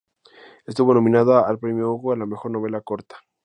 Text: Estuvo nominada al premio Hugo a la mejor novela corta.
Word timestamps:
Estuvo 0.65 0.95
nominada 0.95 1.47
al 1.47 1.59
premio 1.59 1.91
Hugo 1.93 2.13
a 2.13 2.17
la 2.17 2.25
mejor 2.25 2.49
novela 2.49 2.81
corta. 2.81 3.17